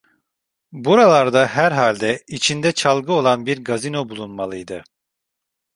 Buralarda 0.71 1.47
herhalde, 1.47 2.23
içinde 2.27 2.71
çalgı 2.71 3.13
olan 3.13 3.45
bir 3.45 3.63
gazino 3.63 4.09
bulunmalıydı. 4.09 4.83